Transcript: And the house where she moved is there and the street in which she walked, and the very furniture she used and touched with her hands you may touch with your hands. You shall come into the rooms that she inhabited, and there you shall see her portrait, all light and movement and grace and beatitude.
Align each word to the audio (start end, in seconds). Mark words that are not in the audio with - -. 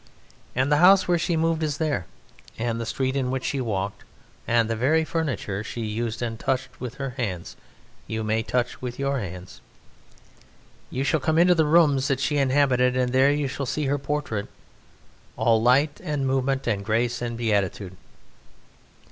And 0.55 0.71
the 0.71 0.77
house 0.77 1.07
where 1.07 1.19
she 1.19 1.37
moved 1.37 1.61
is 1.61 1.77
there 1.77 2.07
and 2.57 2.81
the 2.81 2.87
street 2.87 3.15
in 3.15 3.29
which 3.29 3.43
she 3.45 3.61
walked, 3.61 4.03
and 4.47 4.67
the 4.67 4.75
very 4.75 5.03
furniture 5.05 5.63
she 5.63 5.81
used 5.81 6.23
and 6.23 6.39
touched 6.39 6.81
with 6.81 6.95
her 6.95 7.11
hands 7.17 7.55
you 8.07 8.23
may 8.23 8.41
touch 8.41 8.81
with 8.81 8.97
your 8.97 9.19
hands. 9.19 9.61
You 10.89 11.03
shall 11.03 11.19
come 11.19 11.37
into 11.37 11.53
the 11.53 11.65
rooms 11.67 12.07
that 12.07 12.19
she 12.19 12.37
inhabited, 12.39 12.97
and 12.97 13.13
there 13.13 13.31
you 13.31 13.47
shall 13.47 13.67
see 13.67 13.85
her 13.85 13.99
portrait, 13.99 14.47
all 15.37 15.61
light 15.61 16.01
and 16.03 16.25
movement 16.25 16.65
and 16.65 16.83
grace 16.83 17.21
and 17.21 17.37
beatitude. 17.37 17.95